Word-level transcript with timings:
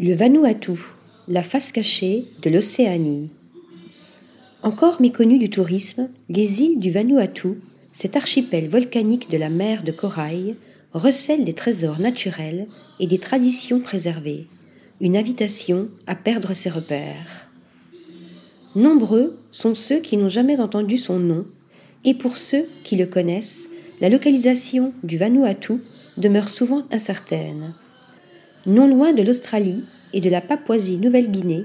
Le 0.00 0.12
Vanuatu, 0.12 0.72
la 1.28 1.44
face 1.44 1.70
cachée 1.70 2.24
de 2.42 2.50
l'Océanie. 2.50 3.30
Encore 4.64 5.00
méconnu 5.00 5.38
du 5.38 5.50
tourisme, 5.50 6.08
les 6.28 6.62
îles 6.62 6.80
du 6.80 6.90
Vanuatu, 6.90 7.60
cet 7.92 8.16
archipel 8.16 8.68
volcanique 8.68 9.30
de 9.30 9.36
la 9.38 9.50
mer 9.50 9.84
de 9.84 9.92
corail, 9.92 10.56
recèlent 10.94 11.44
des 11.44 11.52
trésors 11.52 12.00
naturels 12.00 12.66
et 12.98 13.06
des 13.06 13.20
traditions 13.20 13.78
préservées, 13.78 14.48
une 15.00 15.16
invitation 15.16 15.88
à 16.08 16.16
perdre 16.16 16.54
ses 16.54 16.70
repères. 16.70 17.48
Nombreux 18.74 19.38
sont 19.52 19.76
ceux 19.76 20.00
qui 20.00 20.16
n'ont 20.16 20.28
jamais 20.28 20.58
entendu 20.58 20.98
son 20.98 21.20
nom, 21.20 21.46
et 22.02 22.14
pour 22.14 22.36
ceux 22.36 22.66
qui 22.82 22.96
le 22.96 23.06
connaissent, 23.06 23.68
la 24.00 24.08
localisation 24.08 24.92
du 25.04 25.18
Vanuatu 25.18 25.74
demeure 26.16 26.48
souvent 26.48 26.82
incertaine. 26.90 27.74
Non 28.66 28.88
loin 28.88 29.12
de 29.12 29.22
l'Australie 29.22 29.82
et 30.14 30.20
de 30.20 30.30
la 30.30 30.40
Papouasie-Nouvelle-Guinée, 30.40 31.64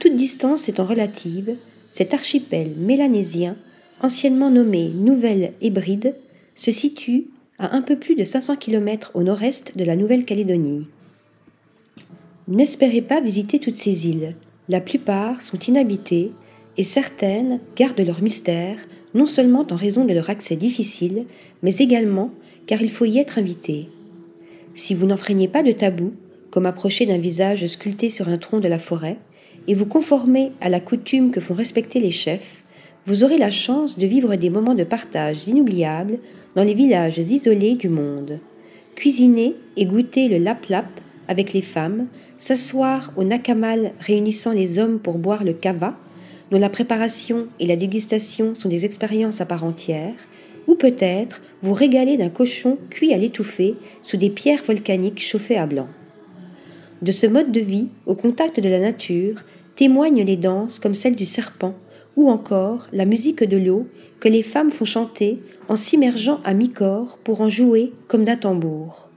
toute 0.00 0.16
distance 0.16 0.68
étant 0.68 0.84
relative, 0.84 1.54
cet 1.90 2.14
archipel 2.14 2.72
mélanésien, 2.76 3.56
anciennement 4.00 4.50
nommé 4.50 4.88
Nouvelle 4.88 5.52
Hébride, 5.60 6.16
se 6.56 6.72
situe 6.72 7.28
à 7.58 7.76
un 7.76 7.82
peu 7.82 7.96
plus 7.96 8.16
de 8.16 8.24
500 8.24 8.56
km 8.56 9.12
au 9.14 9.22
nord-est 9.22 9.76
de 9.76 9.84
la 9.84 9.94
Nouvelle-Calédonie. 9.94 10.88
N'espérez 12.48 13.02
pas 13.02 13.20
visiter 13.20 13.60
toutes 13.60 13.76
ces 13.76 14.08
îles. 14.08 14.34
La 14.68 14.80
plupart 14.80 15.42
sont 15.42 15.58
inhabitées 15.58 16.32
et 16.76 16.82
certaines 16.82 17.60
gardent 17.76 18.00
leur 18.00 18.20
mystère 18.20 18.78
non 19.14 19.26
seulement 19.26 19.64
en 19.70 19.76
raison 19.76 20.04
de 20.04 20.12
leur 20.12 20.28
accès 20.28 20.56
difficile, 20.56 21.26
mais 21.62 21.76
également 21.76 22.32
car 22.66 22.82
il 22.82 22.90
faut 22.90 23.04
y 23.04 23.18
être 23.18 23.38
invité. 23.38 23.88
Si 24.74 24.94
vous 24.94 25.06
n'enfreignez 25.06 25.48
pas 25.48 25.62
de 25.62 25.72
tabou, 25.72 26.14
comme 26.52 26.66
approcher 26.66 27.06
d'un 27.06 27.18
visage 27.18 27.66
sculpté 27.66 28.10
sur 28.10 28.28
un 28.28 28.38
tronc 28.38 28.60
de 28.60 28.68
la 28.68 28.78
forêt, 28.78 29.16
et 29.66 29.74
vous 29.74 29.86
conformez 29.86 30.52
à 30.60 30.68
la 30.68 30.80
coutume 30.80 31.30
que 31.30 31.40
font 31.40 31.54
respecter 31.54 31.98
les 31.98 32.12
chefs, 32.12 32.62
vous 33.06 33.24
aurez 33.24 33.38
la 33.38 33.50
chance 33.50 33.98
de 33.98 34.06
vivre 34.06 34.36
des 34.36 34.50
moments 34.50 34.74
de 34.74 34.84
partage 34.84 35.48
inoubliables 35.48 36.18
dans 36.54 36.62
les 36.62 36.74
villages 36.74 37.18
isolés 37.18 37.74
du 37.74 37.88
monde. 37.88 38.38
Cuisiner 38.94 39.56
et 39.76 39.86
goûter 39.86 40.28
le 40.28 40.38
lap-lap 40.38 40.86
avec 41.26 41.54
les 41.54 41.62
femmes, 41.62 42.06
s'asseoir 42.36 43.12
au 43.16 43.24
nakamal 43.24 43.92
réunissant 43.98 44.52
les 44.52 44.78
hommes 44.78 44.98
pour 44.98 45.18
boire 45.18 45.44
le 45.44 45.54
kava, 45.54 45.96
dont 46.50 46.58
la 46.58 46.68
préparation 46.68 47.46
et 47.60 47.66
la 47.66 47.76
dégustation 47.76 48.54
sont 48.54 48.68
des 48.68 48.84
expériences 48.84 49.40
à 49.40 49.46
part 49.46 49.64
entière, 49.64 50.14
ou 50.66 50.74
peut-être 50.74 51.40
vous 51.62 51.72
régaler 51.72 52.18
d'un 52.18 52.28
cochon 52.28 52.76
cuit 52.90 53.14
à 53.14 53.16
l'étouffée 53.16 53.74
sous 54.02 54.18
des 54.18 54.30
pierres 54.30 54.62
volcaniques 54.64 55.22
chauffées 55.22 55.56
à 55.56 55.66
blanc. 55.66 55.88
De 57.02 57.10
ce 57.10 57.26
mode 57.26 57.50
de 57.50 57.60
vie, 57.60 57.88
au 58.06 58.14
contact 58.14 58.60
de 58.60 58.68
la 58.68 58.78
nature, 58.78 59.42
témoignent 59.74 60.24
les 60.24 60.36
danses 60.36 60.78
comme 60.78 60.94
celle 60.94 61.16
du 61.16 61.26
serpent, 61.26 61.74
ou 62.16 62.30
encore 62.30 62.86
la 62.92 63.06
musique 63.06 63.42
de 63.42 63.56
l'eau 63.56 63.88
que 64.20 64.28
les 64.28 64.44
femmes 64.44 64.70
font 64.70 64.84
chanter 64.84 65.40
en 65.68 65.74
s'immergeant 65.74 66.40
à 66.44 66.54
mi-corps 66.54 67.18
pour 67.24 67.40
en 67.40 67.48
jouer 67.48 67.92
comme 68.06 68.24
d'un 68.24 68.36
tambour. 68.36 69.10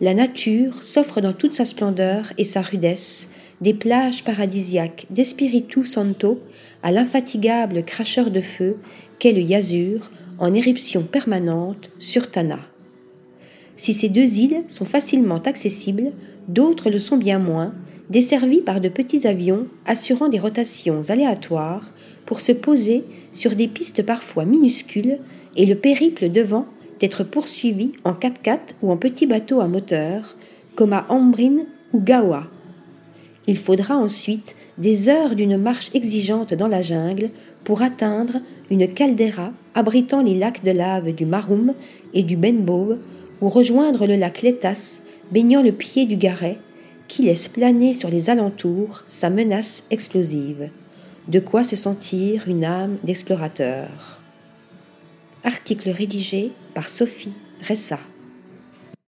La 0.00 0.14
nature 0.14 0.84
s'offre 0.84 1.20
dans 1.20 1.32
toute 1.32 1.54
sa 1.54 1.64
splendeur 1.64 2.32
et 2.38 2.44
sa 2.44 2.60
rudesse, 2.60 3.28
des 3.60 3.74
plages 3.74 4.22
paradisiaques 4.22 5.06
d'Espiritu 5.10 5.84
Santo 5.84 6.40
à 6.84 6.92
l'infatigable 6.92 7.82
cracheur 7.82 8.30
de 8.30 8.40
feu 8.40 8.76
qu'est 9.18 9.32
le 9.32 9.40
Yazur 9.40 10.12
en 10.38 10.54
éruption 10.54 11.02
permanente 11.02 11.90
sur 11.98 12.30
Tana. 12.30 12.60
Si 13.78 13.94
ces 13.94 14.08
deux 14.08 14.40
îles 14.40 14.64
sont 14.66 14.84
facilement 14.84 15.38
accessibles, 15.38 16.10
d'autres 16.48 16.90
le 16.90 16.98
sont 16.98 17.16
bien 17.16 17.38
moins, 17.38 17.72
desservies 18.10 18.60
par 18.60 18.80
de 18.80 18.88
petits 18.88 19.26
avions 19.26 19.66
assurant 19.86 20.28
des 20.28 20.40
rotations 20.40 21.00
aléatoires 21.08 21.94
pour 22.26 22.40
se 22.40 22.52
poser 22.52 23.04
sur 23.32 23.54
des 23.54 23.68
pistes 23.68 24.02
parfois 24.02 24.44
minuscules 24.44 25.18
et 25.56 25.64
le 25.64 25.76
périple 25.76 26.28
devant 26.28 26.66
d'être 26.98 27.22
poursuivi 27.22 27.92
en 28.02 28.12
4x4 28.12 28.58
ou 28.82 28.90
en 28.90 28.96
petit 28.96 29.26
bateau 29.26 29.60
à 29.60 29.68
moteur, 29.68 30.36
comme 30.74 30.92
à 30.92 31.06
Ambrin 31.08 31.58
ou 31.92 32.00
Gawa. 32.00 32.48
Il 33.46 33.56
faudra 33.56 33.96
ensuite 33.96 34.56
des 34.76 35.08
heures 35.08 35.36
d'une 35.36 35.56
marche 35.56 35.90
exigeante 35.94 36.52
dans 36.52 36.66
la 36.66 36.82
jungle 36.82 37.30
pour 37.62 37.82
atteindre 37.82 38.40
une 38.70 38.92
caldeira 38.92 39.52
abritant 39.74 40.22
les 40.22 40.34
lacs 40.34 40.64
de 40.64 40.72
lave 40.72 41.12
du 41.14 41.26
Maroum 41.26 41.74
et 42.12 42.22
du 42.22 42.36
Benbow 42.36 42.96
ou 43.40 43.48
rejoindre 43.48 44.06
le 44.06 44.16
lac 44.16 44.42
Letas 44.42 45.00
baignant 45.30 45.62
le 45.62 45.72
pied 45.72 46.06
du 46.06 46.16
Garet 46.16 46.58
qui 47.08 47.22
laisse 47.22 47.48
planer 47.48 47.94
sur 47.94 48.10
les 48.10 48.30
alentours 48.30 49.02
sa 49.06 49.30
menace 49.30 49.84
explosive. 49.90 50.70
De 51.26 51.40
quoi 51.40 51.64
se 51.64 51.76
sentir 51.76 52.48
une 52.48 52.64
âme 52.64 52.96
d'explorateur. 53.04 54.20
Article 55.44 55.90
rédigé 55.90 56.52
par 56.74 56.88
Sophie 56.88 57.32
Ressa. 57.66 57.98